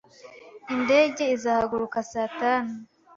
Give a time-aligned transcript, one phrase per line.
[0.73, 2.71] Indege izahaguruka saa tanu.